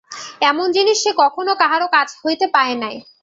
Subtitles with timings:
[0.41, 2.95] এমন জিনিস সে কখনো কাহারো কাছ হইতে পায় নাই।